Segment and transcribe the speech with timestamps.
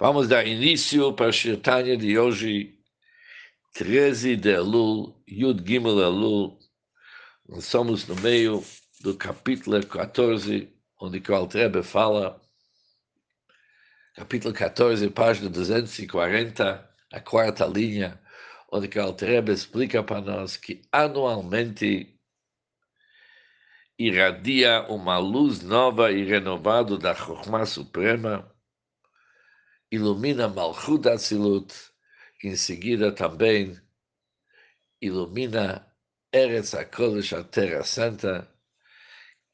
[0.00, 2.78] Vamos dar início para a Shirtanya de hoje,
[3.74, 6.56] 13 de Elul, Yud Gimel Elul.
[7.48, 8.62] Nós somos no meio
[9.00, 12.40] do capítulo 14, onde o Altrebe fala,
[14.14, 18.20] capítulo 14, página 240, a quarta linha,
[18.70, 22.16] onde o Altrebe explica para nós que anualmente
[23.98, 28.48] irradia uma luz nova e renovada da Chokhmah Suprema,
[29.90, 31.74] ilumina Malchut Atzilut,
[32.44, 33.80] em seguida também
[35.00, 35.86] ilumina
[36.32, 38.48] Eretz HaKodesh, a Terra Santa,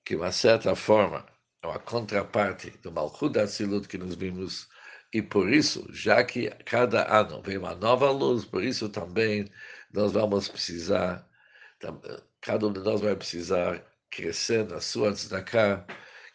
[0.04, 1.24] que, de uma certa forma,
[1.62, 4.68] é uma contraparte do Malchut Atzilut que nós vimos,
[5.12, 9.48] e por isso, já que cada ano vem uma nova luz, por isso também
[9.92, 11.28] nós vamos precisar,
[12.40, 15.86] cada um de nós vai precisar crescer na sua tzedakah,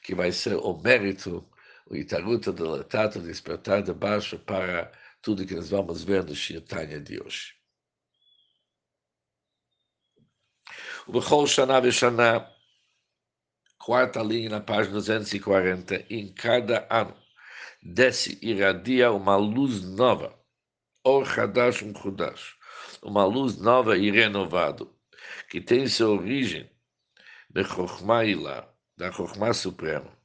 [0.01, 1.45] que vai ser o mérito
[1.89, 7.19] o Itaruta deletado, despertar de baixo para tudo que nós vamos ver no Shirtanya de
[7.21, 7.55] hoje.
[11.07, 12.47] O Bechol Shana Veshana,
[13.79, 17.17] quarta linha na página 240, em cada ano
[17.81, 20.37] desce e irradia uma luz nova,
[21.03, 22.55] Or Hadash um Chudash,
[23.01, 24.85] uma luz nova e renovada,
[25.49, 26.69] que tem sua origem
[27.49, 30.18] de Chokhmah da Chokhmah Suprema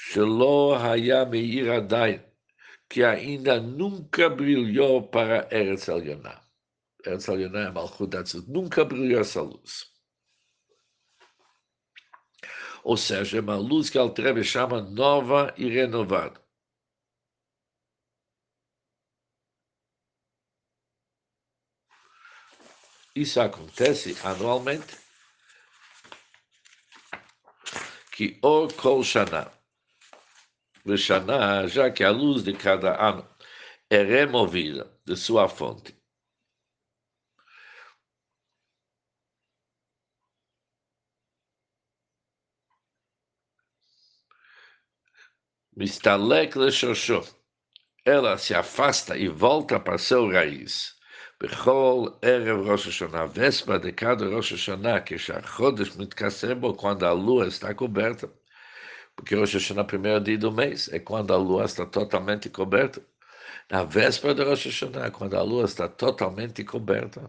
[0.00, 2.22] Shelo Haya Meir Adain,
[2.88, 6.40] que ainda nunca brilhou para Eretz Elyoná.
[7.04, 9.92] Eretz Elyoná é Malchut nunca brilhou essa luz.
[12.84, 16.40] Ou seja, é uma luz que Altrebe chama nova e renovada.
[23.16, 24.96] Isso acontece anualmente,
[28.12, 29.57] que o Kol Shana,
[30.88, 33.28] Veshana, já que a luz de cada ano
[33.90, 35.94] é removida de sua fonte.
[45.76, 47.22] Mistalek leshosho.
[48.04, 50.96] Ela se afasta e volta para seu raiz.
[51.38, 57.46] Bechol Erev Rosh Hashanah, véspera de cada Rosh Hashanah, que Shachodesh Mitkasebo, quando a lua
[57.46, 58.28] está coberta
[59.18, 63.04] porque Rosh Hashanah, primeiro dia do mês, é quando a lua está totalmente coberta.
[63.68, 67.28] Na véspera de Rosh Hashanah, quando a lua está totalmente coberta.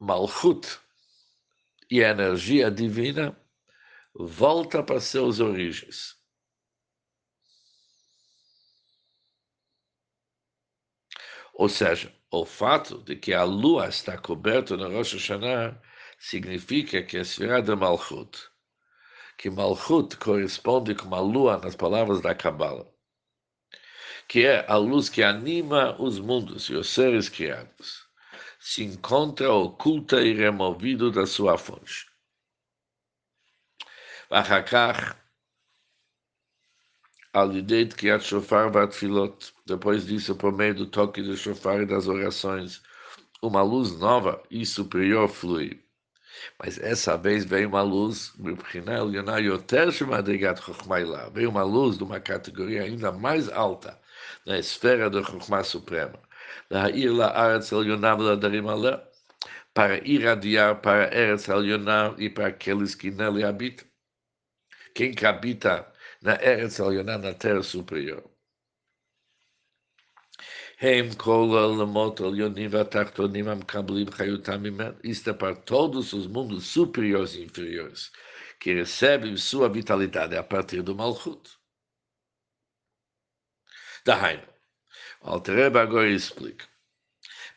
[0.00, 0.80] Malchut
[1.88, 3.40] e a energia divina
[4.12, 6.16] volta para seus origens.
[11.54, 15.80] Ou seja, o fato de que a lua está coberta no Rosh Hashanah
[16.18, 18.38] significa que a esfera de Malchut,
[19.36, 22.86] que Malchut corresponde com a lua nas palavras da Kabbalah,
[24.28, 28.06] que é a luz que anima os mundos e os seres criados,
[28.58, 32.06] se encontra oculta e removido da sua fonte.
[34.28, 35.16] Vachakach,
[37.32, 42.08] al yedei tkiat shofar vatfilot, depois disso, por meio do toque do shofar e das
[42.08, 42.82] orações,
[43.40, 45.85] uma luz nova e superior flui.
[46.58, 48.32] Mas essa vez veio uma luz,
[51.32, 53.98] veio uma luz de uma categoria ainda mais alta,
[54.46, 56.18] na esfera da Chokhmah Suprema.
[59.74, 63.86] Para irradiar para Eretz Elyoná e para aqueles que nele habitam.
[64.94, 65.86] Quem que habita
[66.22, 68.35] na Eretz Elyoná, na Terra Superior.
[70.78, 74.62] Hem kol alamot alionim vatachtonim amkablim chayutam
[75.02, 78.12] Isto é para todos os mundos superiores e inferiores,
[78.60, 81.48] que recebem sua vitalidade a partir do Malchut.
[85.22, 86.68] o Altareba agora explica.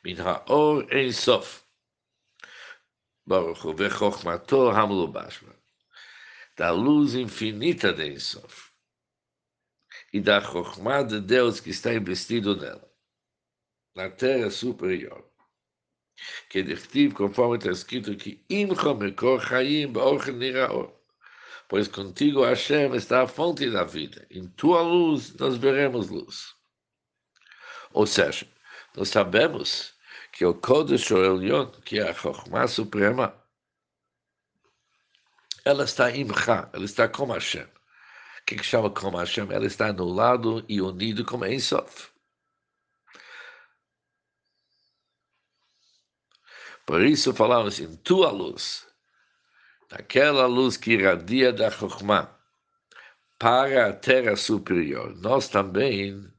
[0.02, 1.66] Min haor en sof.
[3.26, 5.54] Baruch hu vechokmato hamlu bashma.
[6.56, 8.72] Da luz infinita de Ensof.
[10.14, 12.89] E da chokmah de Deus que está investido nela
[14.00, 15.26] na terra superior.
[16.50, 18.46] Que dictivo, conforme está escrito que.
[21.68, 24.26] Pois contigo, Hashem, está a fonte da vida.
[24.32, 26.56] Em tua luz nós veremos luz.
[27.92, 28.48] Ou seja,
[28.96, 29.94] nós sabemos
[30.32, 33.36] que o Kodesh Elion, que é a Chokhmah Suprema,
[35.66, 37.64] ela está imcha, ela está como Hashem.
[37.66, 39.48] O que, que chama como Hashem?
[39.52, 42.09] Ela está anulado e unido como Ensof.
[46.86, 48.88] Por isso falamos em tua luz,
[49.92, 52.36] naquela luz que irradia da Chokhmah,
[53.38, 55.16] para a terra superior.
[55.18, 56.30] Nós também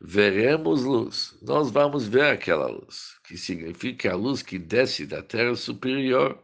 [0.00, 1.36] veremos luz.
[1.42, 6.42] Nós vamos ver aquela luz, que significa a luz que desce da terra superior.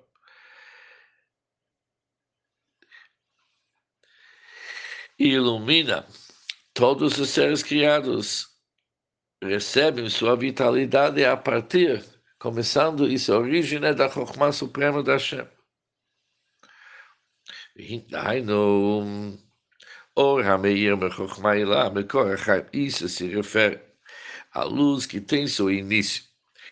[5.19, 6.07] E ilumina
[6.75, 8.49] todos os seres criados,
[9.43, 12.05] recebem sua vitalidade a partir,
[12.39, 15.47] começando, isso a origem é da Chokhmah Suprema da Hashem.
[18.11, 19.39] Daino,
[20.15, 23.81] Or Hameir Mechokhmah Ilah, Mekor Achaim, isso se refere
[24.53, 26.25] à luz que tem seu início,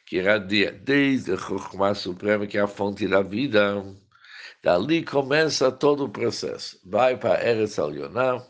[0.07, 3.85] que irradia desde a Chokhmah Suprema, que é a fonte da vida.
[4.63, 6.81] Dali começa todo o processo.
[6.87, 8.43] Vai para Eretz Alionah,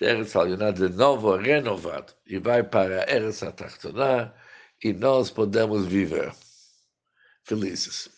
[0.00, 4.34] Eretz Alioná de novo renovado e vai para Eretz Atartoná
[4.82, 6.32] e nós podemos viver
[7.43, 8.09] felizes.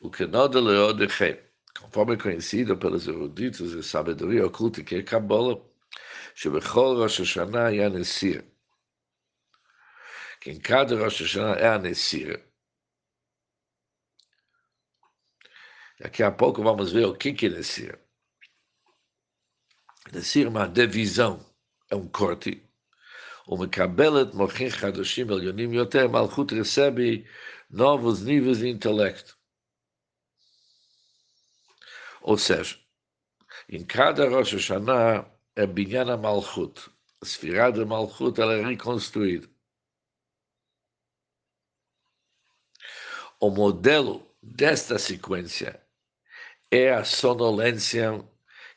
[0.00, 1.38] O que não de Leodechem,
[1.78, 5.60] conforme conhecido pelos eruditos de sabedoria oculta que é Kabbalah,
[6.34, 8.42] שבכל ראש השנה היה נשיר.
[10.40, 12.38] כי cada ראש השנה é a Nessir.
[16.00, 17.98] Daqui a pouco vamos ver o que é Nessir.
[20.12, 21.40] Nasir uma divisão,
[21.90, 22.60] é um corte.
[23.48, 27.24] ומקבלת מוחים חדשים עליונים יותר, מלכות recebe
[27.69, 29.37] novos níveis de intelecto.
[32.21, 32.77] Ou seja,
[33.67, 36.89] em cada Rosh Hashanah é Binyan Malchut.
[37.21, 39.47] A Sfirá de Malchut ela é reconstruída.
[43.39, 45.81] O modelo desta sequência
[46.71, 48.21] é a sonolência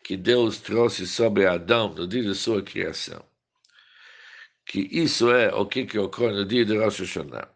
[0.04, 3.24] que Deus trouxe sobre Adão no dia da sua criação.
[4.64, 7.51] Que isso é o que, que ocorre no dia de Rosh Hashanah.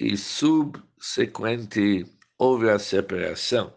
[0.00, 2.06] E subsequente
[2.38, 3.72] houve a separação,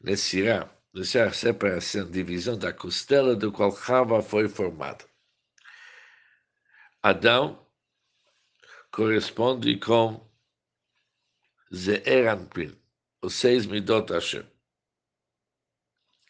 [0.00, 5.04] Nessirá, a separação, divisão da costela do qual Chava foi formada.
[7.02, 7.66] Adão
[8.92, 10.24] corresponde com
[11.74, 12.78] Zeeranpin,
[13.20, 14.46] os seis Midot Hashem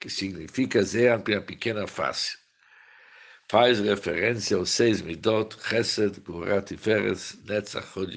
[0.00, 2.38] que significa Zean a pequena face.
[3.50, 8.16] Faz referência aos seis midot, Chesed, Gurat e Feres, Netzach, Hod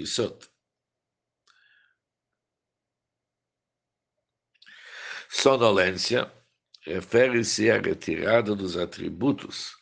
[5.35, 6.31] Sonolência
[6.85, 9.75] refere-se à retirada dos atributos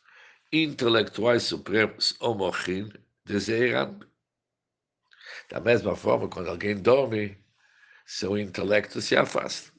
[0.52, 2.90] intelectuais supremos ou mochin
[3.26, 4.00] de Zeeran.
[5.50, 7.38] Da mesma forma, quando alguém dorme,
[8.06, 9.72] seu intelecto se afasta.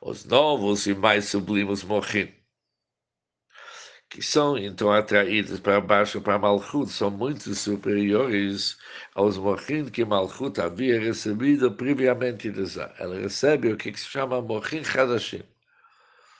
[0.00, 2.32] os novos e mais sublimes morrim,
[4.10, 8.78] que são então atraídos para baixo para Malchut, são muito superiores
[9.14, 12.94] aos morrim que Malchut havia recebido previamente de Zá.
[12.98, 15.42] Ela recebe o que se chama morrim Hadashim,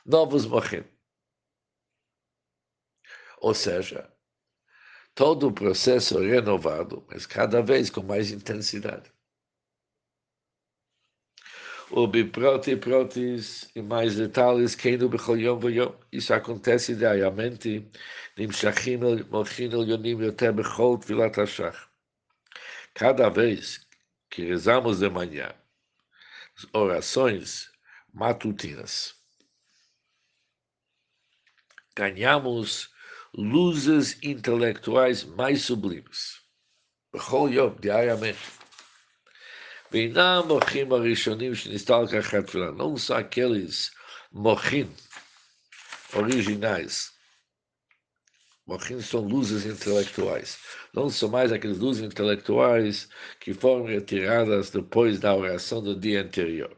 [0.07, 0.85] novos morrim.
[3.41, 4.11] Ou seja,
[5.15, 9.13] todo o processo renovado, mas cada vez com mais intensidade
[11.91, 15.95] o biproti protis e mais detalhes que no bechol yom vayom.
[16.13, 17.89] Isso acontece diariamente.
[18.37, 19.01] Nimshachim
[19.31, 21.77] mochin el yonim yoter bechol tvilat hashach.
[22.95, 23.87] Cada vez
[24.31, 25.55] que rezamos de manhã,
[26.73, 27.71] orações
[28.13, 29.15] matutinas,
[31.97, 32.91] ganhamos
[33.35, 36.43] luzes intelectuais mais sublimes.
[37.13, 38.58] Bechol yom, diariamente.
[42.72, 43.92] não são aqueles
[44.32, 44.90] mochim
[46.14, 47.12] originais.
[48.66, 50.58] Mochim são luzes intelectuais.
[50.94, 56.76] Não são mais aqueles luzes intelectuais que foram retiradas depois da oração do dia anterior.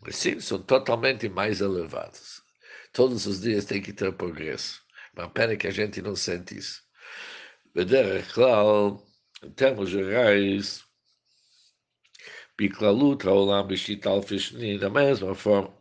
[0.00, 2.42] Mas sim, são totalmente mais elevados.
[2.92, 4.82] Todos os dias tem que ter progresso.
[5.14, 6.82] Uma pena que a gente não sente isso.
[7.74, 9.05] בדרך כלל, em
[9.55, 10.83] termos gerais,
[12.57, 15.75] Biklalut Haolam Bishital Fishni, da mesma forma.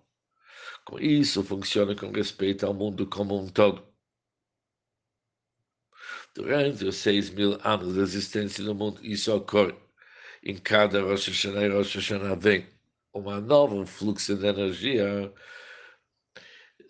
[0.84, 3.86] Com isso, funciona com respeito ao mundo como um todo.
[6.34, 9.74] Durante os seis mil anos de existência do mundo, isso ocorre.
[10.44, 12.68] Em cada Rosh Hashanah e Rosh Hashanah vem
[13.12, 15.32] uma nova fluxo de energia.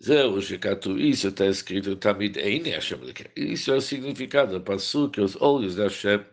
[0.03, 2.99] Zero, isso está escrito também em Hashem.
[3.35, 6.23] Isso é o significado do que os olhos da Hashem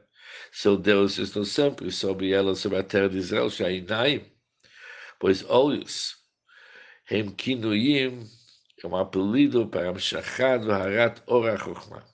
[0.53, 4.25] seu Deus estão sempre sobre ela, sobre a terra de Israel, Shainaim,
[5.19, 6.17] pois olhos,
[7.11, 8.29] Hemkinuyim,
[8.83, 12.05] é um apelido para Amshachad Harat Ora Chokhmah,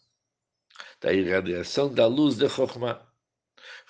[1.00, 3.00] da irradiação da luz de Chokhmah.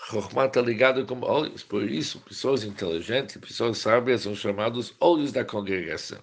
[0.09, 5.45] Chokhmah está ligado com olhos, por isso, pessoas inteligentes, pessoas sábias são chamados olhos da
[5.45, 6.23] congregação.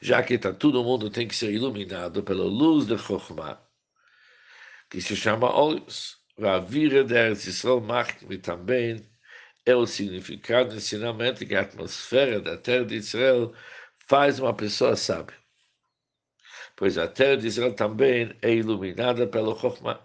[0.00, 3.65] Já que tá, todo mundo tem que ser iluminado pela luz de Chokhmah,
[4.90, 6.18] que se chama olhos.
[6.38, 7.82] A vira de Eretz Yisrael
[8.30, 9.08] e também
[9.64, 13.54] é o significado do ensinamento que a atmosfera da terra de Israel
[14.06, 15.36] faz uma pessoa sábia
[16.76, 19.98] pois a terra de Israel também é iluminada pelo Chokhmah.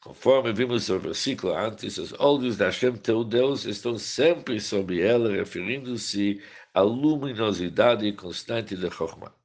[0.00, 5.30] Conforme vimos no versículo antes, os olhos da Hashem, teu Deus, estão sempre sobre ela,
[5.30, 6.42] referindo-se
[6.74, 9.37] à luminosidade constante de Chokhmah.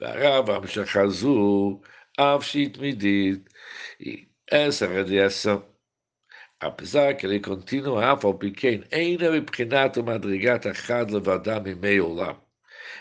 [0.00, 1.80] והרב המשך הזו,
[2.20, 3.48] אף שהתמידית,
[4.50, 5.62] essa radiação,
[6.60, 12.34] apesar que ele continua, אף על פי כן, אינה מבחינת ומדרגת אחד לבדה ממי עולם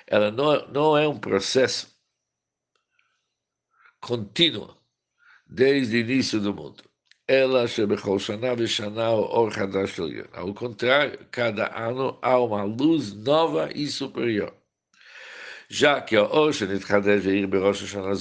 [0.07, 1.95] ela não, não é um processo
[3.99, 4.75] contínuo
[5.47, 6.83] desde o início do mundo.
[7.27, 10.27] Ela שבכל שנה ושנה אור חדש עליון.
[10.33, 14.53] Ao contrário, cada ano há uma luz nova e superior.
[15.68, 18.14] já que a Osha Hashanah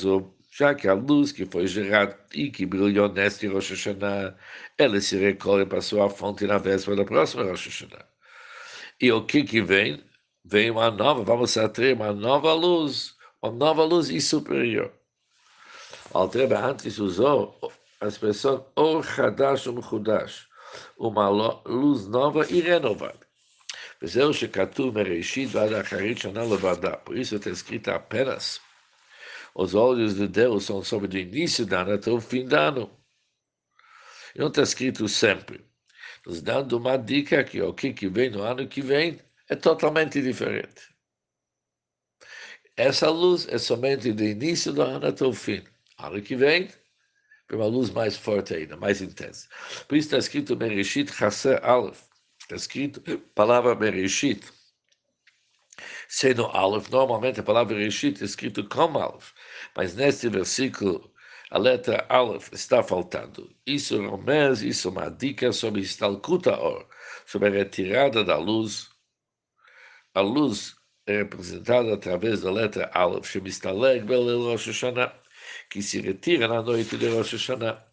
[0.58, 4.38] já que a luz que foi gerada e que brilhou neste Rosh Hashanah,
[4.78, 8.06] ela se recolhe para sua fonte na véspera da próxima Rosh Hashanah.
[9.02, 10.02] E o que que vem?
[10.46, 14.94] Vem uma nova, vamos atrair uma nova luz, uma nova luz e superior.
[16.14, 17.60] Altreba antes usou
[18.00, 20.48] a expressão Or Hadash Um Chudash,
[20.98, 23.25] uma luz nova e renovada.
[26.98, 28.62] Por isso está escrito apenas:
[29.56, 33.00] Os olhos de Deus são sobre o início do ano até o fim do ano.
[34.36, 35.66] E não está escrito sempre.
[36.26, 39.20] Nos dando uma dica que o que, que vem no ano que vem
[39.50, 40.94] é totalmente diferente.
[42.78, 45.64] Essa luz é somente do início do ano até o fim.
[45.98, 46.68] Ano que vem,
[47.48, 49.48] tem uma luz mais forte ainda, mais intensa.
[49.88, 52.05] Por isso está escrito Mereshit Chaser Aleph.
[52.46, 53.02] Está escrito
[53.34, 54.46] palavra Mereshit.
[56.08, 59.32] Sendo Aleph, normalmente a palavra Mereshit é escrito como Aleph.
[59.76, 61.12] Mas neste versículo,
[61.50, 63.52] a letra Aleph está faltando.
[63.66, 64.24] Isso é um
[64.64, 66.88] isso é uma dica sobre Stalkuta Or,
[67.26, 68.92] sobre a retirada da luz
[70.14, 70.76] a luz
[71.08, 75.14] é representada através da letra Aleph, Shemistaleg Belel Rosh Hashanah,
[75.72, 77.84] que se retira na noite de Rosh Hashanah,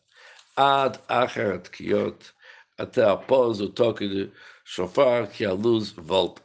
[0.56, 2.34] ad acharat kiot,
[2.82, 4.32] até após o toque de
[4.64, 6.42] chofar que a luz volta.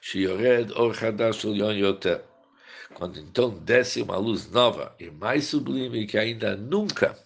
[0.00, 2.22] Shiored Or Hadash Yoter.
[2.94, 7.16] Quando então desce uma luz nova e mais sublime que ainda nunca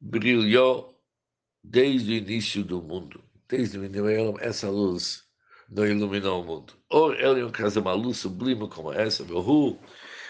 [0.00, 1.00] brilhou
[1.62, 3.24] desde o início do mundo.
[3.48, 5.24] Desde o início, essa luz
[5.68, 6.74] não iluminou o mundo.
[6.90, 9.40] Ou Elion é casa uma luz sublime como essa, meu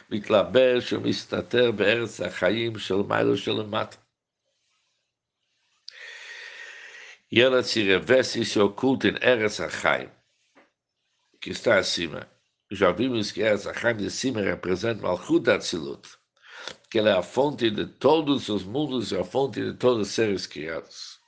[0.10, 3.98] מתלבש ומסתתר בארץ החיים של מעלה של למטה.
[7.32, 10.08] E ela se reveste e se oculta em Eretz Achaim,
[11.42, 12.30] que está acima.
[12.70, 16.08] Já vimos que Eretz Achaim de cima representa Malchut Atzilut,
[16.92, 20.14] que ela é a fonte de todos os mundos e a fonte de todos os
[20.14, 21.24] seres criados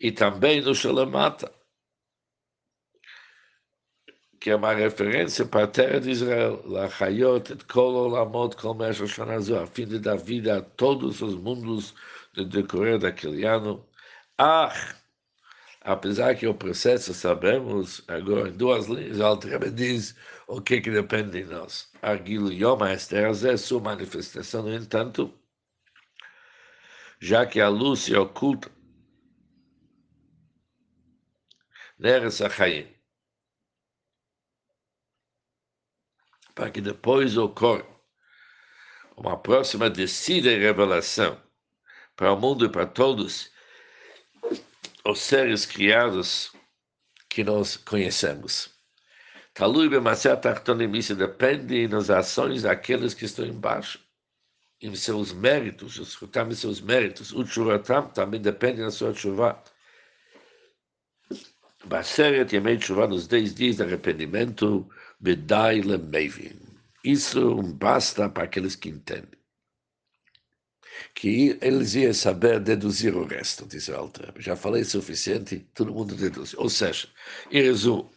[0.00, 1.52] e também no Shalamata,
[4.41, 9.67] que é uma referência para a terra de Israel, Lachayot et kol olamot kol a
[9.67, 11.93] fim de dar vida a todos os mundos
[12.35, 13.87] no decorrer daquele ano.
[14.39, 14.73] Ah,
[15.81, 20.15] apesar que o processo, sabemos, agora em duas linhas, o Altrebe diz
[20.47, 21.91] o que, que depende de nós.
[22.01, 25.31] Arguilo Yom é sua manifestação, no entanto,
[27.19, 28.71] já que a luz se oculta
[31.99, 33.00] Neres Achaim.
[36.61, 37.83] Para que depois ocorra
[39.17, 41.41] uma próxima descida e revelação
[42.15, 43.49] para o mundo e para todos
[45.03, 46.51] os seres criados
[47.27, 48.69] que nós conhecemos.
[49.55, 53.99] Talui Bemaser Tartonim, isso depende nas ações daqueles que estão embaixo,
[54.79, 57.33] em seus méritos, os em seus méritos.
[57.33, 59.59] O Churatam também depende da sua chuva.
[61.85, 64.87] Baseret Yemei Tshuva, nos 10 dias de arrependimento,
[65.21, 66.59] Bedai Lemevin.
[67.03, 69.39] Isso basta para aqueles que entendem.
[71.13, 74.33] Que eles iam saber deduzir o resto, diz o Alter.
[74.37, 76.55] Já falei suficiente, todo mundo deduz.
[76.55, 77.07] Ou seja,
[77.51, 78.11] em resumo,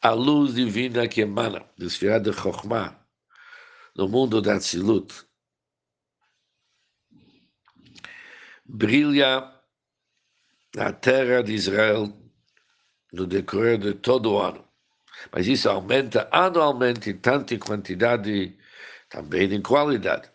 [0.00, 2.98] a luz divina que emana do Sfirah de Chokhmah
[3.94, 5.12] no mundo da Tzilut
[8.64, 9.52] brilha
[10.74, 12.10] na terra de Israel
[13.12, 14.69] no decorrer de todo o ano.
[15.32, 18.56] Mas isso aumenta anualmente, tanto em quantidade,
[19.08, 20.30] também em qualidade.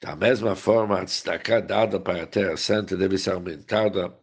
[0.00, 4.14] Da mesma forma, a destacar dada para a Terra Santa deve ser aumentada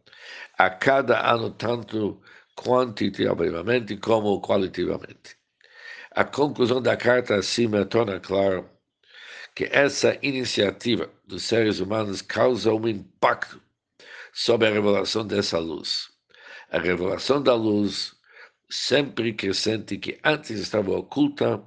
[0.58, 2.22] a cada ano, tanto
[2.56, 5.38] quantitativamente como qualitativamente.
[6.12, 8.70] A conclusão da carta acima torna claro
[9.54, 13.62] que essa iniciativa dos seres humanos causa um impacto
[14.34, 16.10] sobre a revelação dessa luz.
[16.72, 18.15] A revelação da luz,
[18.70, 21.64] sempre crescente, que antes estava oculta,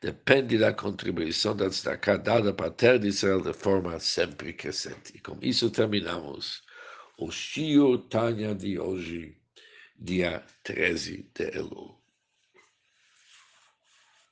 [0.00, 5.18] depende da contribuição da destacar dada para a terra de Israel de forma sempre crescente.
[5.20, 6.62] Com isso terminamos
[7.18, 9.36] o Shio Tanya de hoje,
[9.98, 12.05] dia 13 de Elul.